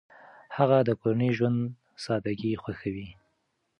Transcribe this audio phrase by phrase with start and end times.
[0.57, 1.59] هغه د کورني ژوند
[2.03, 3.09] سادګي خوښوي.